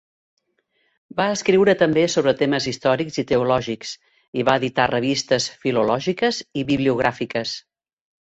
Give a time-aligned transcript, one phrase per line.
[1.19, 3.93] Va escriure també sobre temes històrics i teològics
[4.43, 7.55] i va editar revistes filològiques i bibliogràfiques.